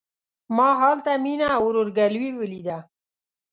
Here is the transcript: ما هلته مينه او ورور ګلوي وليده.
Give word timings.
ما 0.55 0.69
هلته 0.81 1.11
مينه 1.23 1.47
او 1.55 1.61
ورور 1.67 1.87
ګلوي 1.97 2.31
وليده. 2.35 2.77